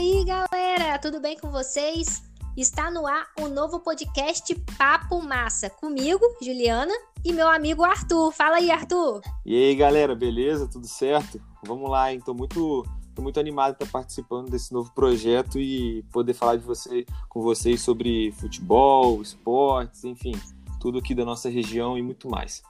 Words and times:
aí, 0.00 0.24
galera, 0.24 0.98
tudo 0.98 1.20
bem 1.20 1.36
com 1.36 1.50
vocês? 1.50 2.22
Está 2.56 2.90
no 2.90 3.06
ar 3.06 3.26
o 3.38 3.48
novo 3.48 3.80
podcast 3.80 4.54
Papo 4.78 5.20
Massa, 5.20 5.68
comigo, 5.68 6.24
Juliana, 6.40 6.94
e 7.22 7.34
meu 7.34 7.46
amigo 7.46 7.84
Arthur. 7.84 8.32
Fala 8.32 8.56
aí, 8.56 8.70
Arthur. 8.70 9.20
E 9.44 9.54
aí, 9.54 9.74
galera, 9.76 10.14
beleza? 10.14 10.66
Tudo 10.66 10.88
certo? 10.88 11.38
Vamos 11.66 11.90
lá, 11.90 12.10
hein? 12.10 12.18
Tô 12.24 12.32
muito, 12.32 12.82
tô 13.14 13.20
muito 13.20 13.38
animado 13.38 13.76
de 13.76 13.84
estar 13.84 13.92
participando 13.92 14.50
desse 14.50 14.72
novo 14.72 14.90
projeto 14.94 15.58
e 15.58 16.02
poder 16.10 16.32
falar 16.32 16.56
de 16.56 16.64
você, 16.64 17.04
com 17.28 17.42
vocês 17.42 17.82
sobre 17.82 18.32
futebol, 18.32 19.20
esportes, 19.20 20.04
enfim, 20.04 20.32
tudo 20.80 20.98
aqui 20.98 21.14
da 21.14 21.26
nossa 21.26 21.50
região 21.50 21.98
e 21.98 22.02
muito 22.02 22.26
mais. 22.26 22.62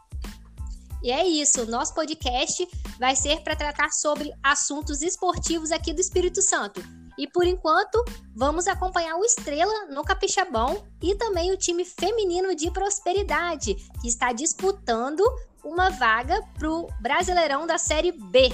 E 1.00 1.12
é 1.12 1.24
isso, 1.24 1.64
nosso 1.70 1.94
podcast 1.94 2.68
vai 2.98 3.14
ser 3.14 3.40
para 3.42 3.54
tratar 3.54 3.90
sobre 3.90 4.32
assuntos 4.42 5.00
esportivos 5.00 5.70
aqui 5.70 5.92
do 5.92 6.00
Espírito 6.00 6.42
Santo. 6.42 6.82
E 7.20 7.26
por 7.26 7.46
enquanto, 7.46 8.02
vamos 8.34 8.66
acompanhar 8.66 9.14
o 9.16 9.24
Estrela 9.26 9.88
no 9.90 10.02
Capixabão 10.02 10.82
e 11.02 11.14
também 11.14 11.52
o 11.52 11.56
time 11.56 11.84
feminino 11.84 12.56
de 12.56 12.70
Prosperidade, 12.70 13.74
que 14.00 14.08
está 14.08 14.32
disputando 14.32 15.22
uma 15.62 15.90
vaga 15.90 16.42
para 16.58 16.70
o 16.70 16.88
Brasileirão 16.98 17.66
da 17.66 17.76
Série 17.76 18.10
B, 18.10 18.48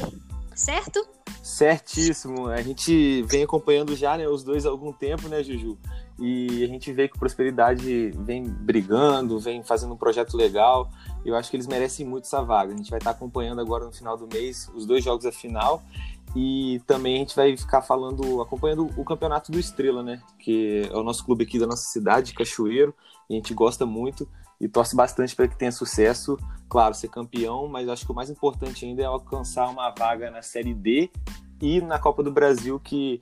certo? 0.52 1.06
Certíssimo. 1.44 2.48
A 2.48 2.60
gente 2.60 3.22
vem 3.22 3.44
acompanhando 3.44 3.94
já 3.94 4.16
né, 4.18 4.26
os 4.26 4.42
dois 4.42 4.66
há 4.66 4.68
algum 4.68 4.92
tempo, 4.92 5.28
né, 5.28 5.44
Juju? 5.44 5.78
E 6.18 6.64
a 6.64 6.66
gente 6.66 6.92
vê 6.92 7.06
que 7.06 7.16
Prosperidade 7.16 8.10
vem 8.18 8.42
brigando, 8.42 9.38
vem 9.38 9.62
fazendo 9.62 9.94
um 9.94 9.96
projeto 9.96 10.36
legal. 10.36 10.90
Eu 11.26 11.34
acho 11.34 11.50
que 11.50 11.56
eles 11.56 11.66
merecem 11.66 12.06
muito 12.06 12.24
essa 12.24 12.42
vaga. 12.42 12.72
A 12.72 12.76
gente 12.76 12.88
vai 12.88 12.98
estar 12.98 13.10
acompanhando 13.10 13.60
agora 13.60 13.84
no 13.84 13.92
final 13.92 14.16
do 14.16 14.28
mês 14.28 14.70
os 14.74 14.86
dois 14.86 15.02
jogos 15.02 15.24
da 15.24 15.32
final 15.32 15.82
e 16.36 16.80
também 16.86 17.16
a 17.16 17.18
gente 17.18 17.34
vai 17.34 17.56
ficar 17.56 17.82
falando, 17.82 18.40
acompanhando 18.40 18.88
o 18.96 19.04
campeonato 19.04 19.50
do 19.50 19.58
Estrela, 19.58 20.02
né? 20.02 20.22
Que 20.38 20.88
é 20.88 20.96
o 20.96 21.02
nosso 21.02 21.24
clube 21.24 21.44
aqui 21.44 21.58
da 21.58 21.66
nossa 21.66 21.84
cidade, 21.86 22.32
Cachoeiro. 22.32 22.94
E 23.28 23.34
a 23.34 23.36
gente 23.36 23.52
gosta 23.54 23.84
muito 23.84 24.28
e 24.60 24.68
torce 24.68 24.94
bastante 24.94 25.34
para 25.34 25.48
que 25.48 25.56
tenha 25.56 25.72
sucesso. 25.72 26.38
Claro, 26.68 26.94
ser 26.94 27.08
campeão, 27.08 27.66
mas 27.66 27.88
acho 27.88 28.06
que 28.06 28.12
o 28.12 28.14
mais 28.14 28.30
importante 28.30 28.84
ainda 28.84 29.02
é 29.02 29.06
alcançar 29.06 29.68
uma 29.68 29.90
vaga 29.90 30.30
na 30.30 30.42
Série 30.42 30.74
D 30.74 31.10
e 31.60 31.80
na 31.80 31.98
Copa 31.98 32.22
do 32.22 32.30
Brasil, 32.30 32.78
que 32.78 33.20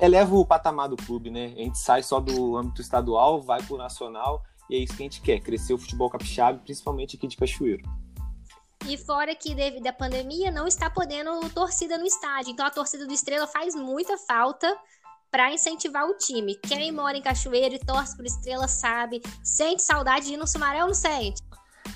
eleva 0.00 0.34
o 0.34 0.44
patamar 0.44 0.88
do 0.88 0.96
clube, 0.96 1.30
né? 1.30 1.52
A 1.56 1.62
gente 1.62 1.78
sai 1.78 2.02
só 2.02 2.18
do 2.18 2.56
âmbito 2.56 2.80
estadual, 2.80 3.40
vai 3.40 3.62
para 3.62 3.74
o 3.74 3.78
nacional 3.78 4.42
e 4.70 4.76
é 4.76 4.78
isso 4.78 4.96
que 4.96 5.02
a 5.02 5.06
gente 5.06 5.20
quer, 5.20 5.40
crescer 5.40 5.74
o 5.74 5.78
futebol 5.78 6.10
capixaba, 6.10 6.58
principalmente 6.58 7.16
aqui 7.16 7.26
de 7.26 7.36
Cachoeiro. 7.36 7.82
E 8.88 8.96
fora 8.96 9.34
que 9.34 9.54
devido 9.54 9.86
à 9.86 9.92
pandemia 9.92 10.50
não 10.50 10.66
está 10.66 10.88
podendo 10.88 11.48
torcida 11.50 11.98
no 11.98 12.04
estádio. 12.04 12.52
Então 12.52 12.64
a 12.64 12.70
torcida 12.70 13.06
do 13.06 13.12
Estrela 13.12 13.46
faz 13.46 13.74
muita 13.74 14.16
falta 14.18 14.72
para 15.30 15.52
incentivar 15.52 16.08
o 16.08 16.16
time. 16.16 16.54
Quem 16.54 16.92
mora 16.92 17.16
em 17.16 17.22
Cachoeiro 17.22 17.74
e 17.74 17.78
torce 17.78 18.16
por 18.16 18.24
Estrela 18.24 18.68
sabe, 18.68 19.20
sente 19.42 19.82
saudade 19.82 20.26
de 20.26 20.34
ir 20.34 20.36
no 20.36 20.46
Sumaré 20.46 20.82
ou 20.82 20.88
não 20.88 20.94
sente? 20.94 21.42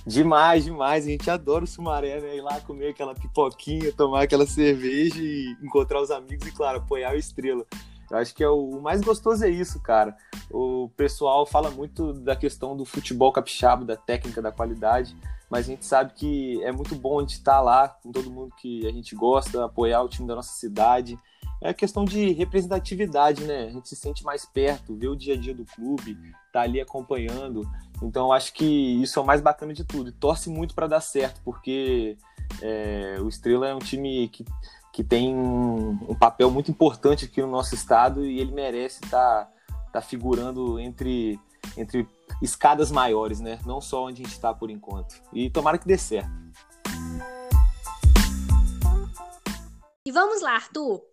Demais, 0.06 0.64
demais. 0.64 1.04
A 1.06 1.10
gente 1.10 1.30
adora 1.30 1.64
o 1.64 1.66
Sumaré, 1.66 2.20
né? 2.20 2.36
Ir 2.36 2.40
lá 2.40 2.60
comer 2.60 2.88
aquela 2.88 3.14
pipoquinha, 3.14 3.92
tomar 3.92 4.22
aquela 4.22 4.46
cerveja 4.46 5.20
e 5.20 5.56
encontrar 5.62 6.00
os 6.00 6.10
amigos 6.10 6.46
e, 6.46 6.52
claro, 6.52 6.78
apoiar 6.78 7.12
o 7.12 7.18
Estrela. 7.18 7.64
Eu 8.10 8.18
acho 8.18 8.34
que 8.34 8.42
é 8.42 8.48
o, 8.48 8.70
o 8.70 8.82
mais 8.82 9.00
gostoso 9.00 9.44
é 9.44 9.48
isso, 9.48 9.80
cara. 9.80 10.16
O 10.50 10.90
pessoal 10.96 11.46
fala 11.46 11.70
muito 11.70 12.12
da 12.12 12.34
questão 12.34 12.76
do 12.76 12.84
futebol 12.84 13.32
capixaba, 13.32 13.84
da 13.84 13.96
técnica, 13.96 14.42
da 14.42 14.50
qualidade 14.50 15.16
mas 15.50 15.66
a 15.66 15.70
gente 15.72 15.84
sabe 15.84 16.12
que 16.14 16.62
é 16.62 16.70
muito 16.70 16.94
bom 16.94 17.18
a 17.18 17.22
gente 17.22 17.32
estar 17.32 17.60
lá 17.60 17.88
com 17.88 18.12
todo 18.12 18.30
mundo 18.30 18.54
que 18.56 18.86
a 18.86 18.92
gente 18.92 19.16
gosta, 19.16 19.64
apoiar 19.64 20.00
o 20.00 20.08
time 20.08 20.28
da 20.28 20.36
nossa 20.36 20.52
cidade. 20.52 21.18
É 21.60 21.74
questão 21.74 22.04
de 22.04 22.32
representatividade, 22.32 23.44
né? 23.44 23.64
A 23.64 23.70
gente 23.70 23.88
se 23.88 23.96
sente 23.96 24.24
mais 24.24 24.46
perto, 24.46 24.94
vê 24.94 25.08
o 25.08 25.16
dia 25.16 25.34
a 25.34 25.36
dia 25.36 25.52
do 25.52 25.64
clube, 25.64 26.16
tá 26.52 26.62
ali 26.62 26.80
acompanhando. 26.80 27.68
Então 28.00 28.26
eu 28.26 28.32
acho 28.32 28.54
que 28.54 29.02
isso 29.02 29.18
é 29.18 29.22
o 29.22 29.26
mais 29.26 29.40
bacana 29.40 29.74
de 29.74 29.84
tudo. 29.84 30.08
E 30.08 30.12
torce 30.12 30.48
muito 30.48 30.72
para 30.72 30.86
dar 30.86 31.00
certo, 31.00 31.40
porque 31.44 32.16
é, 32.62 33.16
o 33.20 33.28
Estrela 33.28 33.68
é 33.68 33.74
um 33.74 33.80
time 33.80 34.28
que, 34.28 34.44
que 34.92 35.04
tem 35.04 35.34
um, 35.34 36.14
papel 36.18 36.50
muito 36.50 36.70
importante 36.70 37.24
aqui 37.24 37.40
no 37.40 37.48
nosso 37.48 37.74
estado 37.74 38.24
e 38.24 38.40
ele 38.40 38.52
merece 38.52 39.04
estar 39.04 39.44
tá, 39.44 39.52
tá 39.92 40.00
figurando 40.00 40.78
entre, 40.78 41.38
entre 41.76 42.08
escadas 42.42 42.90
maiores, 42.90 43.40
né? 43.40 43.58
Não 43.64 43.80
só 43.80 44.06
onde 44.06 44.22
a 44.22 44.24
gente 44.24 44.34
está 44.34 44.52
por 44.52 44.70
enquanto. 44.70 45.14
E 45.32 45.48
tomara 45.48 45.78
que 45.78 45.86
dê 45.86 45.96
certo. 45.96 46.30
E 50.04 50.10
vamos 50.12 50.42
lá, 50.42 50.54
Arthur. 50.54 51.09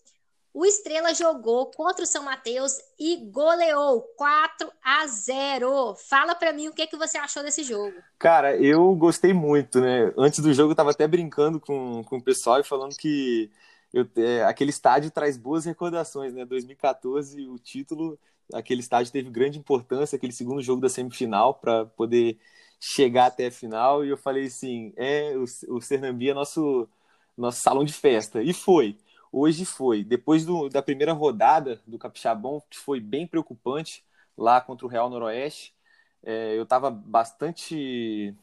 O 0.58 0.66
Estrela 0.66 1.14
jogou 1.14 1.68
contra 1.68 2.04
o 2.04 2.08
São 2.08 2.24
Mateus 2.24 2.80
e 3.00 3.18
goleou 3.30 4.02
4 4.18 4.68
a 4.84 5.06
0. 5.06 5.96
Fala 6.10 6.34
para 6.34 6.52
mim 6.52 6.68
o 6.68 6.74
que, 6.74 6.88
que 6.88 6.98
você 6.98 7.16
achou 7.16 7.44
desse 7.44 7.62
jogo. 7.62 7.94
Cara, 8.18 8.58
eu 8.58 8.96
gostei 8.96 9.34
muito, 9.34 9.80
né? 9.80 10.12
Antes 10.18 10.40
do 10.40 10.52
jogo 10.52 10.72
eu 10.72 10.76
tava 10.76 10.90
até 10.90 11.08
brincando 11.08 11.60
com, 11.60 12.04
com 12.06 12.18
o 12.18 12.24
pessoal 12.24 12.60
e 12.60 12.64
falando 12.64 12.96
que 12.98 13.52
eu, 13.94 14.08
é, 14.18 14.46
aquele 14.46 14.72
estádio 14.72 15.12
traz 15.12 15.38
boas 15.38 15.64
recordações, 15.64 16.34
né? 16.34 16.44
2014, 16.44 17.48
o 17.48 17.60
título 17.60 18.18
aquele 18.52 18.80
estádio 18.80 19.12
teve 19.12 19.30
grande 19.30 19.60
importância, 19.60 20.16
aquele 20.16 20.34
segundo 20.34 20.64
jogo 20.64 20.82
da 20.82 20.90
semifinal, 20.90 21.54
para 21.54 21.86
poder 21.86 22.40
chegar 22.80 23.28
até 23.28 23.46
a 23.46 23.52
final. 23.52 24.04
E 24.04 24.10
eu 24.10 24.18
falei 24.18 24.48
assim: 24.48 24.92
é, 24.98 25.36
o, 25.38 25.76
o 25.76 25.82
Sernambi 25.82 26.32
é 26.32 26.34
nosso, 26.34 26.90
nosso 27.38 27.62
salão 27.62 27.84
de 27.84 27.94
festa. 27.94 28.42
E 28.42 28.54
foi. 28.54 28.98
Hoje 29.40 29.66
foi. 29.66 30.04
Depois 30.04 30.44
do, 30.44 30.68
da 30.68 30.82
primeira 30.82 31.14
rodada 31.14 31.80
do 31.86 32.00
Capixabão, 32.00 32.60
que 32.68 32.78
foi 32.78 33.00
bem 33.00 33.28
preocupante 33.28 34.04
lá 34.36 34.60
contra 34.60 34.84
o 34.84 34.90
Real 34.90 35.12
Noroeste, 35.12 35.76
é, 36.24 36.58
eu 36.58 36.64
estava 36.64 36.90
bastante 36.90 38.34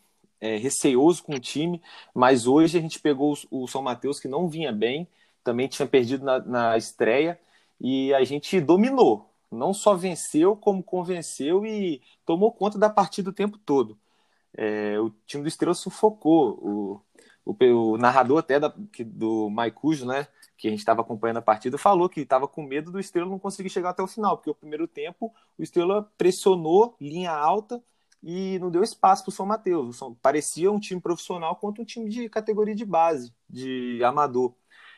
é, 0.40 0.56
receoso 0.56 1.24
com 1.24 1.34
o 1.34 1.40
time, 1.40 1.82
mas 2.14 2.46
hoje 2.46 2.78
a 2.78 2.80
gente 2.80 3.00
pegou 3.00 3.36
o, 3.50 3.64
o 3.64 3.66
São 3.66 3.82
Mateus, 3.82 4.20
que 4.20 4.28
não 4.28 4.48
vinha 4.48 4.70
bem, 4.72 5.08
também 5.42 5.66
tinha 5.66 5.86
perdido 5.86 6.24
na, 6.24 6.38
na 6.38 6.76
estreia, 6.76 7.40
e 7.80 8.14
a 8.14 8.22
gente 8.22 8.60
dominou 8.60 9.28
não 9.50 9.74
só 9.74 9.94
venceu, 9.94 10.54
como 10.56 10.80
convenceu 10.80 11.66
e 11.66 12.00
tomou 12.24 12.52
conta 12.52 12.78
da 12.78 12.88
partida 12.88 13.30
o 13.30 13.32
tempo 13.32 13.58
todo. 13.58 13.98
É, 14.56 14.98
o 15.00 15.10
time 15.26 15.42
do 15.42 15.48
Estrela 15.48 15.74
sufocou. 15.74 16.52
O, 16.62 17.00
o, 17.44 17.56
o 17.92 17.98
narrador 17.98 18.38
até 18.38 18.58
da, 18.58 18.74
que, 18.92 19.04
do 19.04 19.48
Maicujo, 19.50 20.06
né, 20.06 20.26
que 20.56 20.68
a 20.68 20.70
gente 20.70 20.80
estava 20.80 21.02
acompanhando 21.02 21.38
a 21.38 21.42
partida, 21.42 21.76
falou 21.78 22.08
que 22.08 22.20
estava 22.20 22.48
com 22.48 22.62
medo 22.62 22.90
do 22.90 23.00
Estrela 23.00 23.28
não 23.28 23.38
conseguir 23.38 23.70
chegar 23.70 23.90
até 23.90 24.02
o 24.02 24.06
final, 24.06 24.36
porque 24.36 24.50
o 24.50 24.54
primeiro 24.54 24.86
tempo 24.86 25.32
o 25.58 25.62
Estrela 25.62 26.10
pressionou 26.16 26.96
linha 27.00 27.32
alta 27.32 27.82
e 28.22 28.58
não 28.58 28.70
deu 28.70 28.82
espaço 28.82 29.24
para 29.24 29.30
o 29.30 29.32
São 29.32 29.46
Mateus. 29.46 30.00
Parecia 30.22 30.72
um 30.72 30.80
time 30.80 31.00
profissional 31.00 31.56
contra 31.56 31.82
um 31.82 31.84
time 31.84 32.08
de 32.08 32.28
categoria 32.28 32.74
de 32.74 32.84
base, 32.84 33.34
de 33.48 34.02
amador. 34.02 34.54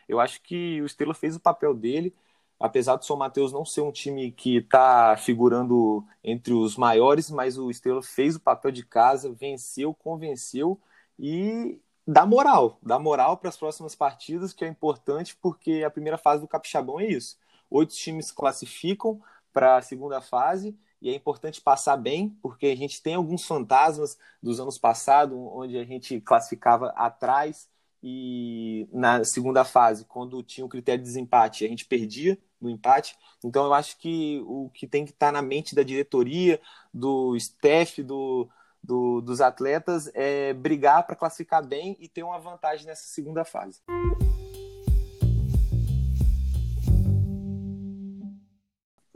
Eu 0.08 0.20
acho 0.20 0.40
que 0.42 0.80
o 0.80 0.86
Estrela 0.86 1.14
fez 1.14 1.34
o 1.34 1.40
papel 1.40 1.74
dele 1.74 2.14
apesar 2.58 2.96
do 2.96 3.04
São 3.04 3.16
Mateus 3.16 3.52
não 3.52 3.64
ser 3.64 3.82
um 3.82 3.92
time 3.92 4.32
que 4.32 4.56
está 4.56 5.16
figurando 5.16 6.04
entre 6.24 6.52
os 6.52 6.76
maiores, 6.76 7.30
mas 7.30 7.58
o 7.58 7.70
Estrela 7.70 8.02
fez 8.02 8.36
o 8.36 8.40
papel 8.40 8.70
de 8.70 8.84
casa, 8.84 9.32
venceu, 9.32 9.94
convenceu 9.94 10.80
e 11.18 11.80
dá 12.06 12.24
moral, 12.24 12.78
dá 12.82 12.98
moral 12.98 13.36
para 13.36 13.48
as 13.48 13.56
próximas 13.56 13.94
partidas, 13.94 14.52
que 14.52 14.64
é 14.64 14.68
importante 14.68 15.36
porque 15.36 15.82
a 15.84 15.90
primeira 15.90 16.16
fase 16.16 16.42
do 16.42 16.48
Capixabão 16.48 17.00
é 17.00 17.06
isso. 17.06 17.38
Oito 17.70 17.94
times 17.94 18.30
classificam 18.30 19.20
para 19.52 19.76
a 19.78 19.82
segunda 19.82 20.20
fase 20.20 20.76
e 21.00 21.10
é 21.10 21.14
importante 21.14 21.60
passar 21.60 21.96
bem, 21.96 22.30
porque 22.40 22.66
a 22.66 22.76
gente 22.76 23.02
tem 23.02 23.14
alguns 23.14 23.44
fantasmas 23.44 24.16
dos 24.42 24.60
anos 24.60 24.78
passados, 24.78 25.36
onde 25.36 25.76
a 25.76 25.84
gente 25.84 26.20
classificava 26.20 26.88
atrás 26.90 27.68
e 28.02 28.88
na 28.92 29.24
segunda 29.24 29.64
fase, 29.64 30.04
quando 30.04 30.42
tinha 30.42 30.64
o 30.64 30.68
critério 30.68 31.02
de 31.02 31.08
desempate, 31.08 31.64
a 31.64 31.68
gente 31.68 31.84
perdia 31.84 32.38
no 32.60 32.70
empate. 32.70 33.16
Então 33.44 33.64
eu 33.64 33.74
acho 33.74 33.98
que 33.98 34.42
o 34.46 34.70
que 34.70 34.86
tem 34.86 35.04
que 35.04 35.10
estar 35.10 35.32
na 35.32 35.42
mente 35.42 35.74
da 35.74 35.82
diretoria, 35.82 36.60
do 36.92 37.34
staff, 37.36 38.02
do, 38.02 38.48
do 38.86 39.20
dos 39.20 39.40
atletas 39.40 40.08
é 40.14 40.52
brigar 40.52 41.04
para 41.06 41.16
classificar 41.16 41.66
bem 41.66 41.96
e 41.98 42.08
ter 42.08 42.22
uma 42.22 42.38
vantagem 42.38 42.86
nessa 42.86 43.06
segunda 43.06 43.44
fase. 43.44 43.80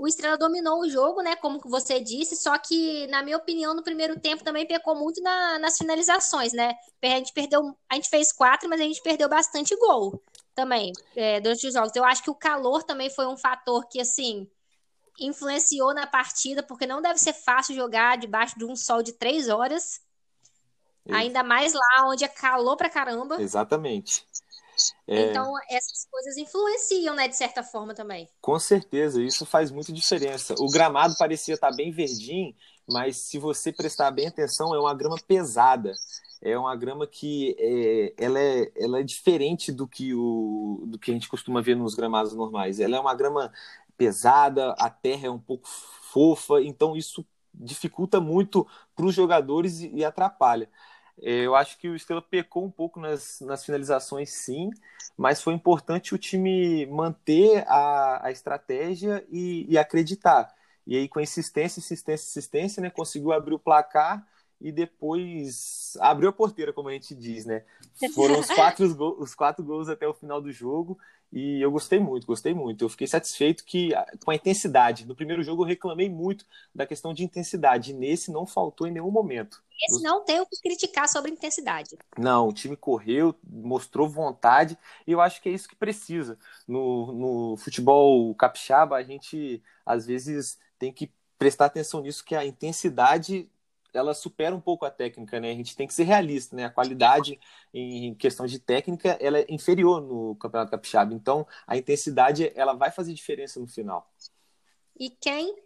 o 0.01 0.09
Estrela 0.09 0.39
dominou 0.39 0.81
o 0.81 0.89
jogo, 0.89 1.21
né? 1.21 1.37
Como 1.37 1.61
você 1.63 2.01
disse, 2.01 2.35
só 2.35 2.57
que, 2.57 3.07
na 3.09 3.23
minha 3.23 3.37
opinião, 3.37 3.75
no 3.75 3.83
primeiro 3.83 4.19
tempo 4.19 4.43
também 4.43 4.67
pecou 4.67 4.97
muito 4.97 5.23
na, 5.23 5.59
nas 5.59 5.77
finalizações, 5.77 6.55
né? 6.55 6.73
A 7.03 7.07
gente 7.09 7.35
perdeu, 7.35 7.77
a 7.87 7.97
gente 7.97 8.09
fez 8.09 8.33
quatro, 8.33 8.67
mas 8.67 8.81
a 8.81 8.85
gente 8.85 9.03
perdeu 9.03 9.29
bastante 9.29 9.77
gol 9.77 10.23
também 10.55 10.91
é, 11.15 11.39
durante 11.39 11.67
os 11.67 11.75
jogos. 11.75 11.95
Eu 11.95 12.05
acho 12.05 12.23
que 12.23 12.31
o 12.31 12.35
calor 12.35 12.83
também 12.83 13.11
foi 13.11 13.27
um 13.27 13.37
fator 13.37 13.87
que, 13.89 14.01
assim, 14.01 14.49
influenciou 15.21 15.95
na 15.95 16.07
partida, 16.07 16.63
porque 16.63 16.87
não 16.87 17.03
deve 17.03 17.19
ser 17.19 17.33
fácil 17.33 17.75
jogar 17.75 18.19
debaixo 18.19 18.59
de 18.59 18.65
um 18.65 18.75
sol 18.75 19.03
de 19.03 19.13
três 19.13 19.49
horas. 19.49 20.01
Isso. 21.07 21.17
Ainda 21.17 21.43
mais 21.43 21.73
lá 21.73 22.07
onde 22.07 22.25
é 22.25 22.29
calor 22.29 22.77
pra 22.77 22.89
caramba. 22.89 23.41
Exatamente. 23.41 24.25
É... 25.07 25.31
Então, 25.31 25.53
essas 25.69 26.07
coisas 26.11 26.37
influenciam, 26.37 27.15
né, 27.15 27.29
de 27.29 27.37
certa 27.37 27.63
forma 27.63 27.95
também. 27.95 28.29
Com 28.41 28.59
certeza, 28.59 29.23
isso 29.23 29.45
faz 29.45 29.71
muita 29.71 29.93
diferença. 29.93 30.55
O 30.59 30.71
gramado 30.71 31.15
parecia 31.19 31.55
estar 31.55 31.75
bem 31.75 31.91
verdinho, 31.91 32.55
mas 32.89 33.17
se 33.17 33.39
você 33.39 33.73
prestar 33.73 34.11
bem 34.11 34.29
atenção, 34.29 34.75
é 34.75 34.79
uma 34.79 34.95
grama 34.95 35.17
pesada. 35.27 35.93
É 36.43 36.57
uma 36.57 36.75
grama 36.75 37.07
que 37.07 37.55
é, 37.59 38.15
ela, 38.17 38.39
é, 38.39 38.73
ela 38.75 39.01
é 39.01 39.03
diferente 39.03 39.71
do 39.71 39.87
que, 39.87 40.15
o, 40.15 40.85
do 40.87 40.99
que 40.99 41.11
a 41.11 41.15
gente 41.15 41.29
costuma 41.29 41.61
ver 41.61 41.77
nos 41.77 41.95
gramados 41.95 42.33
normais. 42.33 42.81
Ela 42.81 42.97
é 42.97 43.01
uma 43.01 43.15
grama 43.15 43.53
pesada, 44.01 44.75
a 44.79 44.89
terra 44.89 45.27
é 45.27 45.31
um 45.31 45.39
pouco 45.39 45.69
fofa, 45.69 46.63
então 46.63 46.97
isso 46.97 47.23
dificulta 47.53 48.19
muito 48.19 48.67
para 48.97 49.05
os 49.05 49.15
jogadores 49.15 49.81
e, 49.81 50.03
atrapalha. 50.03 50.71
É, 51.21 51.45
eu 51.45 51.55
acho 51.55 51.77
que 51.77 51.87
o 51.87 51.95
Estrela 51.95 52.23
pecou 52.23 52.65
um 52.65 52.71
pouco 52.71 52.99
nas, 52.99 53.43
nas 53.43 53.63
finalizações, 53.63 54.31
sim, 54.31 54.71
mas 55.19 55.43
foi 55.43 55.53
importante 55.53 56.15
o 56.15 56.19
time 56.19 56.87
manter 56.87 57.63
a, 57.69 58.29
a 58.29 58.31
estratégia 58.31 59.23
e, 59.31 59.67
e 59.69 59.77
acreditar. 59.77 60.51
E 60.87 60.97
aí, 60.97 61.07
com 61.07 61.21
insistência, 61.21 61.79
insistência, 61.79 62.27
insistência, 62.27 62.81
né, 62.81 62.89
conseguiu 62.89 63.33
abrir 63.33 63.53
o 63.53 63.59
placar 63.59 64.27
e 64.61 64.71
depois 64.71 65.97
abriu 66.01 66.29
a 66.29 66.33
porteira, 66.33 66.73
como 66.73 66.89
a 66.89 66.93
gente 66.93 67.15
diz, 67.15 67.45
né? 67.45 67.65
Foram 68.15 68.39
os 68.39 68.47
quatro, 68.47 69.15
os 69.19 69.35
quatro 69.35 69.65
gols 69.65 69.89
até 69.89 70.07
o 70.07 70.15
final 70.15 70.41
do 70.41 70.53
jogo 70.53 70.99
e 71.33 71.61
eu 71.61 71.71
gostei 71.71 72.01
muito, 72.01 72.27
gostei 72.27 72.53
muito. 72.53 72.85
Eu 72.85 72.89
fiquei 72.89 73.07
satisfeito 73.07 73.65
que 73.65 73.91
com 74.25 74.33
a 74.33 74.35
intensidade. 74.35 75.07
No 75.07 75.15
primeiro 75.15 75.43
jogo 75.43 75.63
eu 75.63 75.67
reclamei 75.67 76.09
muito 76.09 76.45
da 76.75 76.85
questão 76.85 77.15
de 77.15 77.23
intensidade. 77.23 77.93
E 77.93 77.95
nesse 77.95 78.33
não 78.33 78.45
faltou 78.45 78.87
em 78.87 78.91
nenhum 78.91 79.11
momento. 79.11 79.63
Esse 79.89 80.03
não 80.03 80.25
tem 80.25 80.41
o 80.41 80.47
que 80.47 80.61
criticar 80.61 81.09
sobre 81.09 81.31
intensidade. 81.31 81.97
Não, 82.19 82.49
o 82.49 82.53
time 82.53 82.77
correu, 82.77 83.35
mostrou 83.49 84.09
vontade 84.09 84.77
e 85.07 85.13
eu 85.13 85.21
acho 85.21 85.41
que 85.41 85.49
é 85.49 85.53
isso 85.53 85.69
que 85.69 85.77
precisa. 85.77 86.37
No, 86.67 87.13
no 87.13 87.57
futebol 87.57 88.35
capixaba, 88.35 88.97
a 88.97 89.03
gente 89.03 89.63
às 89.87 90.05
vezes 90.05 90.59
tem 90.79 90.93
que 90.93 91.11
prestar 91.39 91.67
atenção 91.67 92.03
nisso, 92.03 92.25
que 92.25 92.35
a 92.35 92.45
intensidade 92.45 93.49
ela 93.93 94.15
supera 94.15 94.55
um 94.55 94.61
pouco 94.61 94.85
a 94.85 94.91
técnica, 94.91 95.41
né? 95.41 95.51
A 95.51 95.55
gente 95.55 95.77
tem 95.77 95.87
que 95.87 95.95
ser 95.95 96.05
realista, 96.05 96.57
né? 96.57 96.65
A 96.65 96.71
qualidade 96.71 97.39
em 97.73 98.15
questão 98.15 98.47
de 98.47 98.59
técnica, 98.59 99.17
ela 99.21 99.39
é 99.39 99.47
inferior 99.49 100.01
no 100.01 100.35
Campeonato 100.37 100.71
Capixaba. 100.71 101.15
Então, 101.15 101.47
a 101.67 101.77
intensidade, 101.77 102.53
ela 102.55 102.73
vai 102.73 102.91
fazer 102.91 103.13
diferença 103.15 103.61
no 103.61 103.67
final. 103.67 104.11
E 104.99 105.11
quem 105.11 105.57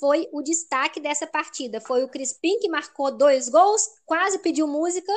foi 0.00 0.26
o 0.32 0.40
destaque 0.40 0.98
dessa 0.98 1.26
partida. 1.26 1.78
Foi 1.78 2.02
o 2.02 2.08
Crispim 2.08 2.58
que 2.58 2.70
marcou 2.70 3.14
dois 3.14 3.50
gols, 3.50 3.86
quase 4.06 4.38
pediu 4.38 4.66
música. 4.66 5.12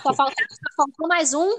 Só, 0.00 0.14
faltou, 0.14 0.46
só 0.48 0.74
faltou 0.76 1.08
mais 1.08 1.34
um. 1.34 1.50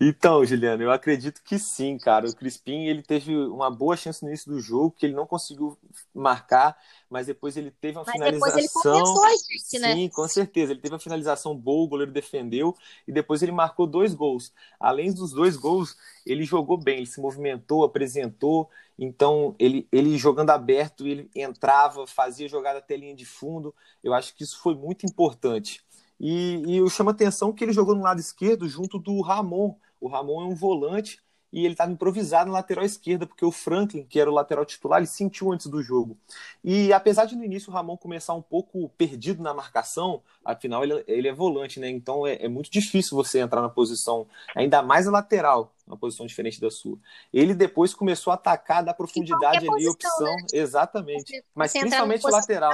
Então, 0.00 0.44
Juliano, 0.44 0.82
eu 0.82 0.90
acredito 0.90 1.40
que 1.44 1.60
sim, 1.60 1.96
cara. 1.96 2.28
O 2.28 2.34
Crispim 2.34 2.86
ele 2.86 3.02
teve 3.02 3.36
uma 3.36 3.70
boa 3.70 3.96
chance 3.96 4.22
no 4.22 4.28
início 4.28 4.50
do 4.50 4.58
jogo, 4.58 4.90
que 4.90 5.06
ele 5.06 5.14
não 5.14 5.26
conseguiu 5.26 5.78
marcar, 6.12 6.76
mas 7.08 7.28
depois 7.28 7.56
ele 7.56 7.70
teve 7.70 7.96
uma 7.96 8.04
mas 8.04 8.12
finalização. 8.12 8.50
Depois 8.50 8.64
ele 8.64 8.68
compensou 8.68 9.24
a 9.24 9.30
gente, 9.30 9.78
né? 9.78 9.94
Sim, 9.94 10.08
com 10.08 10.26
certeza. 10.26 10.72
Ele 10.72 10.80
teve 10.80 10.94
uma 10.94 11.00
finalização 11.00 11.56
boa, 11.56 11.84
o 11.84 11.88
goleiro 11.88 12.10
defendeu 12.10 12.74
e 13.06 13.12
depois 13.12 13.40
ele 13.40 13.52
marcou 13.52 13.86
dois 13.86 14.14
gols. 14.14 14.52
Além 14.80 15.12
dos 15.12 15.30
dois 15.30 15.56
gols, 15.56 15.96
ele 16.26 16.42
jogou 16.42 16.76
bem, 16.76 16.98
ele 16.98 17.06
se 17.06 17.20
movimentou, 17.20 17.84
apresentou. 17.84 18.68
Então, 18.98 19.54
ele, 19.58 19.88
ele 19.90 20.16
jogando 20.16 20.50
aberto, 20.50 21.06
ele 21.06 21.30
entrava, 21.34 22.06
fazia 22.06 22.48
jogada 22.48 22.78
até 22.78 22.96
linha 22.96 23.14
de 23.14 23.24
fundo. 23.24 23.74
Eu 24.02 24.14
acho 24.14 24.34
que 24.34 24.42
isso 24.42 24.60
foi 24.60 24.74
muito 24.74 25.06
importante. 25.06 25.84
E, 26.20 26.62
e 26.66 26.76
eu 26.76 26.88
chamo 26.88 27.10
a 27.10 27.12
atenção 27.12 27.52
que 27.52 27.64
ele 27.64 27.72
jogou 27.72 27.94
no 27.94 28.02
lado 28.02 28.20
esquerdo 28.20 28.68
junto 28.68 28.98
do 28.98 29.20
Ramon. 29.20 29.74
O 30.00 30.08
Ramon 30.08 30.42
é 30.42 30.44
um 30.44 30.54
volante 30.54 31.20
e 31.52 31.64
ele 31.64 31.74
estava 31.74 31.92
improvisado 31.92 32.50
na 32.50 32.56
lateral 32.56 32.84
esquerda, 32.84 33.26
porque 33.26 33.44
o 33.44 33.52
Franklin, 33.52 34.04
que 34.04 34.18
era 34.18 34.30
o 34.30 34.32
lateral 34.32 34.64
titular, 34.64 34.98
ele 34.98 35.06
sentiu 35.06 35.52
antes 35.52 35.66
do 35.66 35.82
jogo. 35.82 36.16
E 36.64 36.92
apesar 36.92 37.26
de 37.26 37.36
no 37.36 37.44
início 37.44 37.70
o 37.70 37.74
Ramon 37.74 37.96
começar 37.96 38.32
um 38.32 38.40
pouco 38.40 38.88
perdido 38.96 39.42
na 39.42 39.52
marcação, 39.52 40.22
afinal 40.42 40.82
ele, 40.82 41.04
ele 41.06 41.28
é 41.28 41.32
volante, 41.32 41.78
né? 41.78 41.90
Então 41.90 42.26
é, 42.26 42.36
é, 42.36 42.48
muito 42.48 42.70
difícil 42.70 43.14
você 43.16 43.40
entrar 43.40 43.60
na 43.60 43.68
posição, 43.68 44.26
ainda 44.56 44.80
mais 44.80 45.06
a 45.06 45.10
lateral, 45.10 45.71
uma 45.92 45.98
posição 45.98 46.26
diferente 46.26 46.60
da 46.60 46.70
sua. 46.70 46.98
Ele 47.32 47.54
depois 47.54 47.94
começou 47.94 48.30
a 48.30 48.34
atacar 48.34 48.84
da 48.84 48.94
profundidade 48.94 49.58
ali, 49.58 49.66
posição, 49.66 49.92
opção, 49.92 50.36
né? 50.36 50.46
exatamente. 50.52 51.44
Mas 51.54 51.72
principalmente 51.72 52.24
lateral 52.24 52.72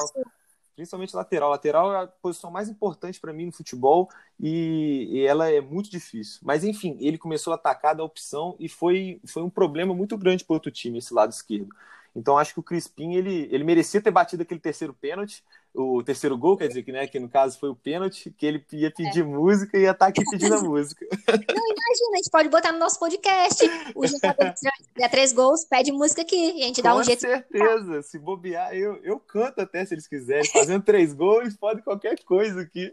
principalmente 0.78 1.16
lateral. 1.16 1.50
Lateral 1.50 1.92
é 1.92 2.04
a 2.04 2.06
posição 2.06 2.52
mais 2.52 2.68
importante 2.68 3.18
para 3.18 3.32
mim 3.32 3.46
no 3.46 3.52
futebol 3.52 4.08
e, 4.38 5.08
e, 5.10 5.26
ela 5.26 5.50
é 5.50 5.60
muito 5.60 5.90
difícil. 5.90 6.38
Mas 6.44 6.62
enfim, 6.62 6.96
ele 7.00 7.18
começou 7.18 7.52
a 7.52 7.56
atacar 7.56 7.96
da 7.96 8.04
opção 8.04 8.54
e 8.60 8.68
foi, 8.68 9.20
foi 9.26 9.42
um 9.42 9.50
problema 9.50 9.92
muito 9.92 10.16
grande 10.16 10.44
para 10.44 10.54
outro 10.54 10.70
time, 10.70 10.98
esse 10.98 11.12
lado 11.12 11.32
esquerdo. 11.32 11.68
Então 12.14 12.38
acho 12.38 12.54
que 12.54 12.60
o 12.60 12.62
Crispim 12.62 13.14
ele, 13.14 13.48
ele 13.50 13.64
merecia 13.64 14.00
ter 14.00 14.12
batido 14.12 14.44
aquele 14.44 14.60
terceiro 14.60 14.94
pênalti, 14.94 15.42
o 15.74 16.02
terceiro 16.02 16.36
gol, 16.36 16.56
quer 16.56 16.68
dizer 16.68 16.82
que, 16.82 16.90
né, 16.90 17.06
que 17.06 17.20
no 17.20 17.28
caso 17.28 17.58
foi 17.58 17.68
o 17.68 17.76
pênalti, 17.76 18.30
que 18.30 18.46
ele 18.46 18.64
ia 18.72 18.90
pedir 18.90 19.20
é. 19.20 19.24
música 19.24 19.76
e 19.76 19.82
ia 19.82 19.90
estar 19.90 20.06
tá 20.06 20.10
aqui 20.10 20.24
pedindo 20.30 20.54
a 20.54 20.60
música. 20.62 21.06
Não, 21.10 21.34
imagina, 21.34 22.14
a 22.14 22.16
gente 22.16 22.30
pode 22.30 22.48
botar 22.48 22.72
no 22.72 22.78
nosso 22.78 22.98
podcast. 22.98 23.64
O 23.94 24.06
jogador 24.06 24.54
que 24.54 25.08
três 25.08 25.32
gols, 25.32 25.64
pede 25.64 25.92
música 25.92 26.22
aqui 26.22 26.52
e 26.56 26.62
a 26.62 26.66
gente 26.66 26.82
dá 26.82 26.92
Com 26.92 26.98
um 26.98 27.04
jeito. 27.04 27.20
Com 27.20 27.32
certeza, 27.32 28.02
se 28.02 28.18
bobear, 28.18 28.74
eu, 28.74 28.96
eu 29.02 29.20
canto 29.20 29.60
até 29.60 29.84
se 29.84 29.94
eles 29.94 30.08
quiserem. 30.08 30.50
Fazendo 30.50 30.82
três 30.82 31.12
gols, 31.12 31.56
pode 31.56 31.82
qualquer 31.82 32.18
coisa 32.24 32.60
aqui. 32.62 32.92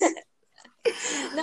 Não, 1.34 1.42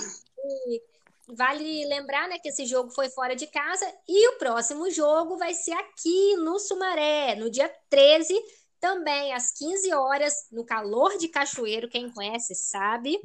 Vale 1.35 1.85
lembrar 1.85 2.27
né, 2.27 2.37
que 2.37 2.49
esse 2.49 2.65
jogo 2.65 2.91
foi 2.91 3.09
fora 3.09 3.35
de 3.35 3.47
casa 3.47 3.85
e 4.07 4.27
o 4.29 4.37
próximo 4.37 4.89
jogo 4.91 5.37
vai 5.37 5.53
ser 5.53 5.71
aqui 5.71 6.35
no 6.35 6.59
Sumaré, 6.59 7.35
no 7.35 7.49
dia 7.49 7.73
13 7.89 8.37
também 8.83 9.33
às 9.33 9.49
15 9.51 9.93
horas, 9.93 10.45
no 10.51 10.65
calor 10.65 11.17
de 11.17 11.29
Cachoeiro, 11.29 11.87
quem 11.87 12.11
conhece 12.11 12.53
sabe, 12.53 13.17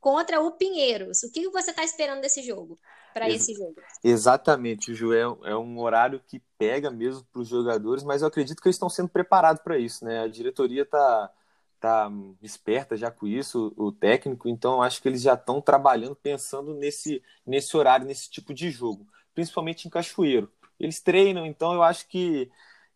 contra 0.00 0.40
o 0.40 0.52
Pinheiros. 0.52 1.22
O 1.22 1.30
que 1.30 1.46
você 1.50 1.72
está 1.72 1.84
esperando 1.84 2.22
desse 2.22 2.40
jogo? 2.40 2.78
Para 3.12 3.28
esse 3.28 3.52
jogo? 3.52 3.74
Exatamente, 4.02 4.90
o 4.90 4.94
Joel 4.94 5.40
é 5.44 5.54
um 5.54 5.78
horário 5.78 6.22
que 6.26 6.40
pega 6.56 6.90
mesmo 6.90 7.22
para 7.30 7.42
os 7.42 7.48
jogadores, 7.48 8.02
mas 8.02 8.22
eu 8.22 8.28
acredito 8.28 8.62
que 8.62 8.68
eles 8.68 8.76
estão 8.76 8.88
sendo 8.88 9.10
preparados 9.10 9.62
para 9.62 9.76
isso, 9.76 10.06
né? 10.06 10.20
A 10.20 10.26
diretoria 10.26 10.82
está 10.82 11.30
tá 11.78 12.10
esperta 12.40 12.96
já 12.96 13.10
com 13.10 13.26
isso, 13.26 13.74
o 13.76 13.92
técnico, 13.92 14.48
então 14.48 14.80
acho 14.80 15.02
que 15.02 15.08
eles 15.08 15.20
já 15.20 15.34
estão 15.34 15.60
trabalhando 15.60 16.16
pensando 16.16 16.72
nesse, 16.72 17.22
nesse 17.46 17.76
horário, 17.76 18.06
nesse 18.06 18.30
tipo 18.30 18.54
de 18.54 18.70
jogo, 18.70 19.06
principalmente 19.34 19.86
em 19.86 19.90
Cachoeiro. 19.90 20.50
Eles 20.80 20.98
treinam, 20.98 21.44
então 21.44 21.74
eu 21.74 21.82
acho 21.82 22.08
que 22.08 22.50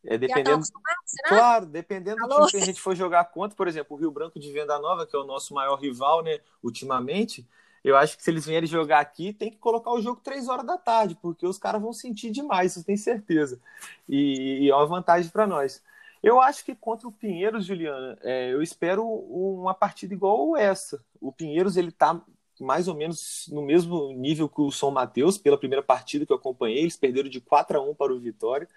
é, 0.04 0.18
dependendo, 0.18 0.59
né? 0.59 1.28
claro, 1.28 1.66
dependendo 1.66 2.26
do 2.26 2.47
time 2.47 2.50
que 2.50 2.56
a 2.56 2.66
gente 2.66 2.80
for 2.80 2.94
jogar 2.94 3.25
contra, 3.26 3.56
por 3.56 3.68
exemplo, 3.68 3.97
o 3.97 4.00
Rio 4.00 4.11
Branco 4.11 4.38
de 4.38 4.50
Venda 4.50 4.78
Nova, 4.78 5.06
que 5.06 5.14
é 5.14 5.18
o 5.18 5.25
nosso 5.25 5.54
maior 5.54 5.76
rival, 5.76 6.23
né, 6.23 6.40
ultimamente, 6.62 7.47
eu 7.85 7.97
acho 7.97 8.16
que 8.16 8.23
se 8.23 8.30
eles 8.30 8.47
vierem 8.47 8.68
jogar 8.68 9.00
aqui, 9.00 9.32
tem 9.32 9.50
que 9.50 9.59
colocar 9.59 9.90
o 9.90 10.00
jogo 10.00 10.21
três 10.23 10.49
horas 10.49 10.66
da 10.66 10.78
tarde, 10.78 11.16
porque 11.21 11.47
os 11.47 11.59
caras 11.59 11.82
vão 11.82 11.92
sentir 11.92 12.30
demais, 12.30 12.73
isso 12.73 12.85
tem 12.85 12.97
certeza. 12.97 13.61
E, 14.09 14.64
e, 14.64 14.71
é 14.71 14.75
uma 14.75 14.87
vantagem 14.87 15.30
para 15.30 15.47
nós. 15.47 15.82
Eu 16.23 16.40
acho 16.40 16.64
que 16.64 16.75
contra 16.75 17.09
o 17.09 17.12
Pinheiros, 17.12 17.64
Juliana, 17.64 18.16
é, 18.23 18.52
eu 18.52 18.62
espero 18.62 19.04
uma 19.04 19.75
partida 19.75 20.14
igual 20.14 20.56
essa. 20.56 21.04
O 21.21 21.32
Pinheiros, 21.32 21.76
ele 21.76 21.90
tá 21.90 22.21
mais 22.61 22.88
ou 22.88 22.94
menos 22.94 23.49
no 23.50 23.62
mesmo 23.62 24.12
nível 24.12 24.49
que 24.49 24.61
o 24.61 24.71
São 24.71 24.90
Mateus, 24.90 25.38
pela 25.38 25.59
primeira 25.59 25.82
partida 25.82 26.26
que 26.26 26.32
eu 26.32 26.37
acompanhei. 26.37 26.80
Eles 26.80 26.97
perderam 26.97 27.28
de 27.28 27.40
4 27.40 27.78
a 27.78 27.82
1 27.82 27.94
para 27.94 28.12
o 28.12 28.18
Vitória. 28.18 28.68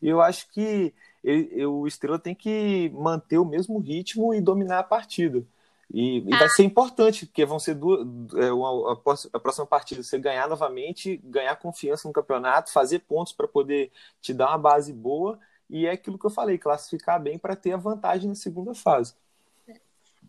E 0.00 0.08
eu 0.08 0.20
acho 0.20 0.48
que 0.50 0.92
ele, 1.22 1.64
o 1.66 1.86
Estrela 1.86 2.18
tem 2.18 2.34
que 2.34 2.90
manter 2.94 3.38
o 3.38 3.44
mesmo 3.44 3.78
ritmo 3.78 4.34
e 4.34 4.40
dominar 4.40 4.80
a 4.80 4.84
partida. 4.84 5.44
E, 5.92 6.18
e 6.18 6.30
vai 6.30 6.44
ah. 6.44 6.48
ser 6.50 6.62
importante, 6.62 7.26
porque 7.26 7.44
vão 7.44 7.58
ser 7.58 7.74
duas, 7.74 8.06
é, 8.36 8.52
uma, 8.52 8.92
a, 8.92 9.14
a, 9.32 9.40
próxima 9.40 9.66
partida 9.66 10.02
você 10.02 10.18
ganhar 10.18 10.48
novamente, 10.48 11.16
ganhar 11.24 11.56
confiança 11.56 12.06
no 12.06 12.14
campeonato, 12.14 12.72
fazer 12.72 13.00
pontos 13.00 13.32
para 13.32 13.48
poder 13.48 13.90
te 14.20 14.32
dar 14.32 14.50
uma 14.50 14.58
base 14.58 14.92
boa. 14.92 15.38
E 15.68 15.86
é 15.86 15.92
aquilo 15.92 16.18
que 16.18 16.26
eu 16.26 16.30
falei, 16.30 16.58
classificar 16.58 17.20
bem 17.20 17.38
para 17.38 17.56
ter 17.56 17.72
a 17.72 17.76
vantagem 17.76 18.28
na 18.28 18.34
segunda 18.34 18.74
fase 18.74 19.14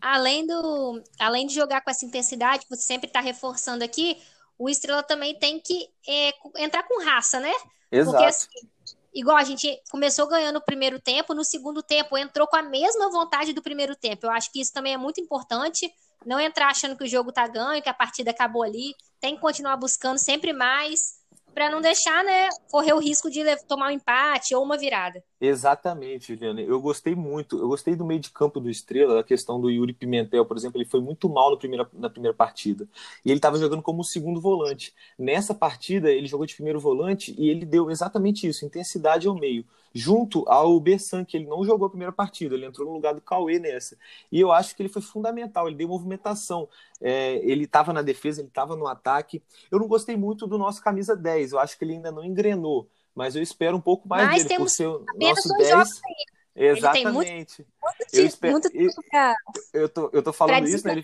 além, 0.02 0.44
do, 0.44 1.00
além 1.18 1.46
de 1.46 1.54
jogar 1.54 1.80
com 1.80 1.90
essa 1.90 2.04
intensidade 2.04 2.64
que 2.64 2.70
você 2.70 2.82
sempre 2.82 3.06
está 3.06 3.20
reforçando 3.20 3.84
aqui, 3.84 4.20
o 4.58 4.68
Estrela 4.68 5.02
também 5.02 5.38
tem 5.38 5.60
que 5.60 5.88
é, 6.06 6.34
entrar 6.58 6.82
com 6.82 7.04
raça, 7.04 7.38
né? 7.38 7.52
Exato. 7.90 8.10
Porque 8.10 8.24
assim, 8.26 8.48
igual 9.14 9.36
a 9.36 9.44
gente 9.44 9.80
começou 9.90 10.26
ganhando 10.26 10.56
o 10.56 10.64
primeiro 10.64 11.00
tempo, 11.00 11.34
no 11.34 11.44
segundo 11.44 11.82
tempo 11.82 12.18
entrou 12.18 12.48
com 12.48 12.56
a 12.56 12.62
mesma 12.62 13.10
vontade 13.10 13.52
do 13.52 13.62
primeiro 13.62 13.94
tempo. 13.94 14.26
Eu 14.26 14.30
acho 14.30 14.50
que 14.50 14.60
isso 14.60 14.72
também 14.72 14.92
é 14.92 14.98
muito 14.98 15.20
importante. 15.20 15.88
Não 16.26 16.40
entrar 16.40 16.68
achando 16.68 16.96
que 16.96 17.04
o 17.04 17.08
jogo 17.08 17.32
tá 17.32 17.46
ganho, 17.46 17.82
que 17.82 17.88
a 17.88 17.94
partida 17.94 18.30
acabou 18.32 18.62
ali. 18.62 18.94
Tem 19.20 19.36
que 19.36 19.40
continuar 19.40 19.76
buscando 19.76 20.18
sempre 20.18 20.52
mais. 20.52 21.20
para 21.54 21.70
não 21.70 21.80
deixar, 21.80 22.24
né, 22.24 22.48
correr 22.70 22.94
o 22.94 22.98
risco 22.98 23.30
de 23.30 23.44
tomar 23.66 23.88
um 23.88 23.90
empate 23.90 24.54
ou 24.54 24.64
uma 24.64 24.78
virada. 24.78 25.22
Exatamente, 25.44 26.28
Juliana. 26.36 26.60
Eu 26.60 26.80
gostei 26.80 27.16
muito. 27.16 27.58
Eu 27.58 27.66
gostei 27.66 27.96
do 27.96 28.04
meio 28.04 28.20
de 28.20 28.30
campo 28.30 28.60
do 28.60 28.70
Estrela, 28.70 29.16
da 29.16 29.24
questão 29.24 29.60
do 29.60 29.68
Yuri 29.68 29.92
Pimentel, 29.92 30.46
por 30.46 30.56
exemplo. 30.56 30.78
Ele 30.80 30.88
foi 30.88 31.00
muito 31.00 31.28
mal 31.28 31.50
no 31.50 31.58
primeira, 31.58 31.88
na 31.94 32.08
primeira 32.08 32.32
partida. 32.36 32.88
E 33.24 33.28
ele 33.30 33.38
estava 33.38 33.58
jogando 33.58 33.82
como 33.82 34.04
segundo 34.04 34.40
volante. 34.40 34.94
Nessa 35.18 35.52
partida, 35.52 36.12
ele 36.12 36.28
jogou 36.28 36.46
de 36.46 36.54
primeiro 36.54 36.78
volante 36.78 37.34
e 37.36 37.48
ele 37.50 37.66
deu 37.66 37.90
exatamente 37.90 38.46
isso: 38.46 38.64
intensidade 38.64 39.26
ao 39.26 39.34
meio. 39.34 39.64
Junto 39.92 40.48
ao 40.48 40.78
Bessan, 40.78 41.24
que 41.24 41.36
ele 41.36 41.46
não 41.46 41.64
jogou 41.64 41.86
a 41.86 41.90
primeira 41.90 42.12
partida, 42.12 42.54
ele 42.54 42.64
entrou 42.64 42.86
no 42.86 42.94
lugar 42.94 43.12
do 43.12 43.20
Cauê 43.20 43.58
nessa. 43.58 43.98
E 44.30 44.40
eu 44.40 44.52
acho 44.52 44.76
que 44.76 44.82
ele 44.82 44.88
foi 44.88 45.02
fundamental, 45.02 45.66
ele 45.66 45.76
deu 45.76 45.88
movimentação. 45.88 46.68
É, 47.00 47.34
ele 47.44 47.64
estava 47.64 47.92
na 47.92 48.00
defesa, 48.00 48.40
ele 48.40 48.48
estava 48.48 48.76
no 48.76 48.86
ataque. 48.86 49.42
Eu 49.72 49.80
não 49.80 49.88
gostei 49.88 50.16
muito 50.16 50.46
do 50.46 50.56
nosso 50.56 50.80
camisa 50.82 51.16
10, 51.16 51.50
eu 51.52 51.58
acho 51.58 51.76
que 51.76 51.84
ele 51.84 51.94
ainda 51.94 52.12
não 52.12 52.24
engrenou 52.24 52.88
mas 53.14 53.36
eu 53.36 53.42
espero 53.42 53.76
um 53.76 53.80
pouco 53.80 54.08
mais 54.08 54.26
mas 54.26 54.44
dele, 54.44 54.58
por 54.58 54.68
ser 54.68 54.86
o 54.86 55.04
nosso 55.18 55.48
10. 55.48 55.88
Exatamente. 56.54 57.12
Muito, 57.12 57.64
eu, 58.12 58.26
espero, 58.26 58.52
muito 58.52 58.70
pra, 59.10 59.34
eu, 59.72 59.88
tô, 59.88 60.10
eu 60.12 60.22
tô 60.22 60.32
falando 60.32 60.68
isso, 60.68 60.86
né? 60.86 60.94
Ele, 60.94 61.02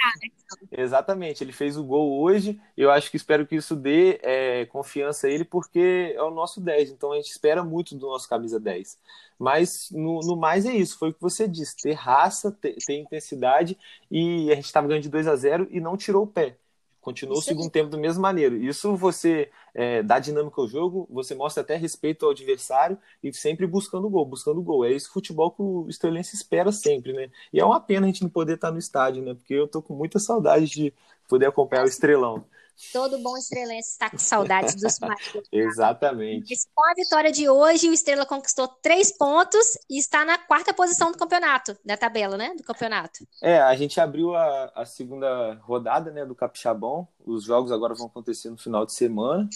exatamente, 0.83 1.43
ele 1.43 1.53
fez 1.53 1.77
o 1.77 1.85
gol 1.85 2.21
hoje. 2.21 2.61
Eu 2.77 2.91
acho 2.91 3.11
que 3.11 3.17
espero 3.17 3.47
que 3.47 3.57
isso 3.57 3.75
dê 3.75 4.21
é, 4.23 4.67
confiança 4.67 5.27
a 5.27 5.31
ele, 5.31 5.45
porque 5.45 6.12
é 6.15 6.23
o 6.23 6.31
nosso 6.31 6.61
10. 6.61 6.91
Então 6.91 7.12
a 7.12 7.17
gente 7.17 7.31
espera 7.31 7.65
muito 7.65 7.95
do 7.95 8.09
nosso 8.09 8.29
camisa 8.29 8.61
10. 8.61 8.99
Mas 9.38 9.88
no, 9.91 10.21
no 10.21 10.37
mais 10.37 10.67
é 10.67 10.75
isso, 10.75 10.99
foi 10.99 11.11
o 11.11 11.15
que 11.15 11.21
você 11.21 11.49
disse: 11.49 11.77
ter 11.77 11.95
raça, 11.95 12.53
ter, 12.53 12.75
ter 12.75 12.99
intensidade, 12.99 13.79
e 14.11 14.53
a 14.53 14.55
gente 14.55 14.67
estava 14.67 14.87
ganhando 14.87 15.05
de 15.05 15.09
2 15.09 15.27
a 15.27 15.37
0 15.37 15.69
e 15.71 15.81
não 15.81 15.97
tirou 15.97 16.25
o 16.25 16.27
pé. 16.27 16.57
Continuou 17.00 17.38
o 17.38 17.43
segundo 17.43 17.71
tempo 17.71 17.88
da 17.88 17.97
mesma 17.97 18.21
maneira. 18.21 18.57
Isso 18.57 18.97
você 18.97 19.50
é, 19.75 20.02
dá 20.02 20.19
dinâmica 20.19 20.61
ao 20.61 20.69
jogo, 20.69 21.07
você 21.11 21.35
mostra 21.35 21.62
até 21.62 21.76
respeito 21.76 22.25
ao 22.25 22.33
adversário 22.33 22.99
e 23.23 23.33
sempre 23.33 23.67
buscando 23.67 24.11
gol, 24.11 24.26
buscando 24.26 24.61
gol. 24.61 24.85
É 24.85 24.93
esse 24.93 25.09
futebol 25.09 25.50
que 25.50 25.62
o 25.62 25.87
Estrelense 25.88 26.35
espera 26.35 26.73
sempre, 26.73 27.12
né? 27.12 27.31
E 27.52 27.61
é 27.61 27.64
uma 27.64 27.81
pena 27.81 28.07
a 28.07 28.09
gente 28.09 28.23
não 28.23 28.31
poder 28.31 28.55
estar 28.55 28.71
no 28.71 28.78
estádio, 28.78 29.23
né? 29.23 29.35
Porque 29.35 29.55
eu 29.55 29.69
tô 29.69 29.81
com 29.81 29.95
muita 29.95 30.19
saudade 30.19 30.67
de 30.67 30.93
poder 31.28 31.47
acompanhar 31.47 31.85
o 31.85 31.88
Estrelão. 31.88 32.45
Todo 32.92 33.18
bom 33.18 33.37
estrelense 33.37 33.90
está 33.90 34.08
com 34.08 34.18
saudades 34.18 34.75
dos 34.75 34.99
Matheus. 35.00 35.47
Exatamente. 35.50 36.54
com 36.75 36.90
a 36.90 36.94
vitória 36.94 37.32
de 37.32 37.49
hoje, 37.49 37.88
o 37.88 37.92
Estrela 37.92 38.25
conquistou 38.25 38.68
três 38.68 39.11
pontos 39.11 39.76
e 39.90 39.99
está 39.99 40.25
na 40.25 40.38
quarta 40.38 40.73
posição 40.73 41.11
do 41.11 41.18
campeonato, 41.18 41.76
da 41.85 41.97
tabela, 41.97 42.37
né? 42.37 42.54
Do 42.56 42.62
campeonato. 42.62 43.26
É, 43.42 43.61
a 43.61 43.75
gente 43.75 44.00
abriu 44.00 44.35
a, 44.35 44.73
a 44.75 44.85
segunda 44.85 45.54
rodada 45.62 46.11
né, 46.11 46.25
do 46.25 46.35
Capixabão. 46.35 47.06
Os 47.26 47.44
jogos 47.44 47.73
agora 47.73 47.94
vão 47.94 48.06
acontecer 48.06 48.49
no 48.49 48.58
final 48.58 48.87
de 48.87 48.92
semana. 48.92 49.49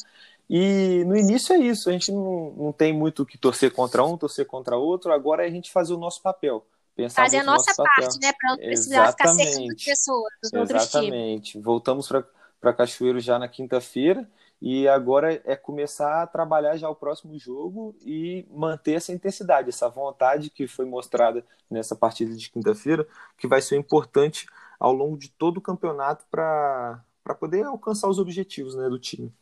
E 0.50 1.04
no 1.06 1.16
início 1.16 1.54
é 1.54 1.58
isso, 1.58 1.88
a 1.88 1.92
gente 1.92 2.12
não, 2.12 2.52
não 2.56 2.72
tem 2.72 2.92
muito 2.92 3.24
que 3.24 3.38
torcer 3.38 3.72
contra 3.72 4.04
um, 4.04 4.18
torcer 4.18 4.44
contra 4.44 4.76
outro, 4.76 5.10
agora 5.12 5.44
é 5.44 5.48
a 5.48 5.50
gente 5.50 5.70
fazer 5.70 5.94
o 5.94 5.98
nosso 5.98 6.20
papel. 6.20 6.66
Pensar 6.94 7.22
fazer 7.22 7.38
a 7.38 7.44
nossa 7.44 7.74
parte, 7.74 8.00
papel. 8.02 8.20
né? 8.20 8.32
Para 8.38 8.50
não 8.50 8.56
precisar 8.58 9.04
Exatamente. 9.04 9.46
ficar 9.46 9.54
secando 9.54 9.84
pessoas. 9.84 10.32
Exatamente. 10.52 11.58
Voltamos 11.58 12.06
para 12.06 12.22
para 12.62 12.72
Cachoeiro 12.72 13.18
já 13.18 13.40
na 13.40 13.48
quinta-feira 13.48 14.30
e 14.60 14.86
agora 14.86 15.42
é 15.44 15.56
começar 15.56 16.22
a 16.22 16.26
trabalhar 16.26 16.76
já 16.76 16.88
o 16.88 16.94
próximo 16.94 17.36
jogo 17.36 17.96
e 18.00 18.46
manter 18.48 18.92
essa 18.92 19.12
intensidade, 19.12 19.68
essa 19.68 19.88
vontade 19.88 20.48
que 20.48 20.68
foi 20.68 20.84
mostrada 20.84 21.44
nessa 21.68 21.96
partida 21.96 22.32
de 22.36 22.48
quinta-feira, 22.48 23.04
que 23.36 23.48
vai 23.48 23.60
ser 23.60 23.76
importante 23.76 24.46
ao 24.78 24.92
longo 24.92 25.18
de 25.18 25.28
todo 25.28 25.56
o 25.56 25.60
campeonato 25.60 26.24
para 26.30 27.04
poder 27.40 27.64
alcançar 27.64 28.08
os 28.08 28.20
objetivos 28.20 28.76
né, 28.76 28.88
do 28.88 29.00
time. 29.00 29.32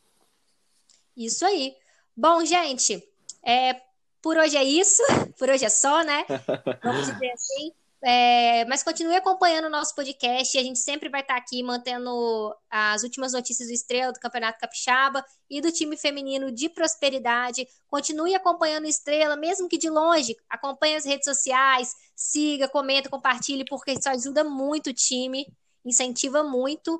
Isso 1.15 1.45
aí. 1.45 1.75
Bom, 2.17 2.43
gente, 2.43 3.07
é, 3.45 3.79
por 4.23 4.37
hoje 4.37 4.57
é 4.57 4.63
isso, 4.63 5.03
por 5.37 5.49
hoje 5.49 5.65
é 5.65 5.69
só, 5.69 6.03
né? 6.03 6.25
Vamos 6.83 7.05
dizer 7.05 7.31
assim. 7.31 7.71
É, 8.03 8.65
mas 8.65 8.81
continue 8.81 9.15
acompanhando 9.15 9.65
o 9.65 9.69
nosso 9.69 9.93
podcast. 9.93 10.57
A 10.57 10.63
gente 10.63 10.79
sempre 10.79 11.07
vai 11.07 11.21
estar 11.21 11.35
aqui 11.35 11.61
mantendo 11.61 12.55
as 12.69 13.03
últimas 13.03 13.33
notícias 13.33 13.67
do 13.67 13.73
Estrela, 13.73 14.11
do 14.11 14.19
Campeonato 14.19 14.59
Capixaba 14.59 15.23
e 15.49 15.61
do 15.61 15.71
time 15.71 15.95
feminino 15.95 16.51
de 16.51 16.67
prosperidade. 16.67 17.67
Continue 17.87 18.33
acompanhando 18.33 18.85
o 18.85 18.89
Estrela, 18.89 19.35
mesmo 19.35 19.69
que 19.69 19.77
de 19.77 19.89
longe. 19.89 20.35
Acompanhe 20.49 20.95
as 20.95 21.05
redes 21.05 21.25
sociais, 21.25 21.93
siga, 22.15 22.67
comenta, 22.67 23.09
compartilhe, 23.09 23.65
porque 23.65 23.91
isso 23.91 24.09
ajuda 24.09 24.43
muito 24.43 24.89
o 24.89 24.93
time, 24.93 25.45
incentiva 25.85 26.43
muito. 26.43 26.99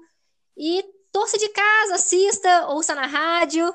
E 0.55 0.83
torça 1.11 1.37
de 1.37 1.49
casa, 1.49 1.95
assista, 1.95 2.67
ouça 2.67 2.93
na 2.93 3.07
rádio 3.07 3.73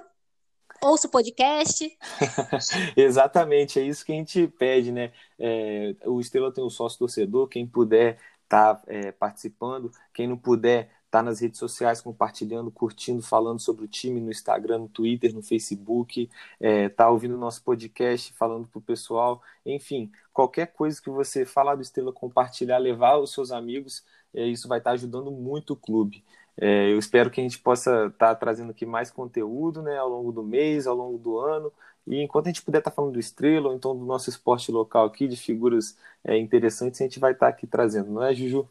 ouça 0.83 1.09
o 1.09 1.11
podcast. 1.11 1.97
Exatamente, 2.97 3.79
é 3.79 3.83
isso 3.83 4.05
que 4.05 4.13
a 4.13 4.17
gente 4.17 4.47
pede, 4.49 4.93
né? 4.93 5.13
É, 5.39 5.95
o 6.05 6.21
Estrela 6.21 6.53
tem 6.53 6.65
o 6.65 6.71
sócio 6.71 6.99
torcedor, 6.99 7.49
quem 7.49 7.67
puder 7.67 8.19
tá 8.49 8.81
é, 8.87 9.11
participando, 9.13 9.91
quem 10.15 10.27
não 10.27 10.37
puder 10.37 10.91
tá 11.11 11.23
nas 11.23 11.41
redes 11.41 11.59
sociais 11.59 12.01
compartilhando, 12.01 12.71
curtindo, 12.71 13.23
falando 13.23 13.61
sobre 13.61 13.85
o 13.85 13.89
time 13.89 14.21
no 14.21 14.31
Instagram, 14.31 14.79
no 14.79 14.89
Twitter, 14.89 15.33
no 15.35 15.43
Facebook, 15.43 16.29
é, 16.61 16.89
tá 16.89 17.09
ouvindo 17.09 17.39
nosso 17.39 17.63
podcast, 17.63 18.33
falando 18.35 18.69
pro 18.69 18.81
pessoal, 18.81 19.41
enfim, 19.65 20.11
qualquer 20.33 20.67
coisa 20.67 21.01
que 21.01 21.09
você 21.09 21.47
falar 21.47 21.75
do 21.77 21.83
Estrela, 21.83 22.13
compartilhar, 22.13 22.79
levar 22.79 23.17
os 23.19 23.33
seus 23.33 23.51
amigos, 23.51 24.05
é, 24.35 24.47
isso 24.47 24.69
vai 24.69 24.79
estar 24.79 24.91
tá 24.91 24.95
ajudando 24.95 25.31
muito 25.31 25.73
o 25.73 25.77
clube. 25.77 26.25
É, 26.59 26.91
eu 26.91 26.99
espero 26.99 27.31
que 27.31 27.41
a 27.41 27.43
gente 27.43 27.59
possa 27.59 28.07
estar 28.07 28.29
tá 28.29 28.35
trazendo 28.35 28.71
aqui 28.71 28.87
mais 28.87 29.11
conteúdo 29.11 29.83
né, 29.83 29.99
ao 29.99 30.09
longo 30.09 30.33
do 30.33 30.43
mês, 30.43 30.87
ao 30.87 30.97
longo 30.97 31.19
do 31.19 31.39
ano. 31.39 31.73
E 32.07 32.23
enquanto 32.23 32.47
a 32.47 32.51
gente 32.51 32.63
puder 32.63 32.79
estar 32.79 32.91
tá 32.91 32.95
falando 32.95 33.13
do 33.13 33.21
Estrela, 33.21 33.69
ou 33.69 33.75
então 33.75 33.97
do 33.97 34.05
nosso 34.05 34.31
esporte 34.31 34.71
local 34.71 35.07
aqui, 35.07 35.27
de 35.27 35.37
figuras 35.37 35.97
é, 36.25 36.39
interessantes, 36.39 37.01
a 37.01 37.05
gente 37.05 37.19
vai 37.19 37.33
estar 37.33 37.47
tá 37.47 37.51
aqui 37.51 37.67
trazendo, 37.67 38.11
não 38.11 38.23
é, 38.23 38.35
Juju? 38.35 38.69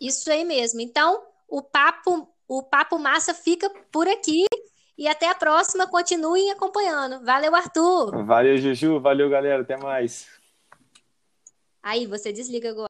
Isso 0.00 0.30
aí 0.30 0.44
mesmo. 0.44 0.80
Então, 0.80 1.22
o 1.48 1.62
papo, 1.62 2.28
o 2.46 2.62
papo 2.62 2.98
massa 2.98 3.34
fica 3.34 3.70
por 3.90 4.08
aqui. 4.08 4.46
E 4.96 5.06
até 5.06 5.28
a 5.28 5.34
próxima. 5.34 5.86
Continuem 5.86 6.50
acompanhando. 6.50 7.24
Valeu, 7.24 7.54
Arthur. 7.54 8.24
Valeu, 8.24 8.58
Juju. 8.58 8.98
Valeu, 8.98 9.30
galera. 9.30 9.62
Até 9.62 9.76
mais. 9.76 10.26
Aí, 11.80 12.06
você 12.06 12.32
desliga 12.32 12.70
agora. 12.70 12.86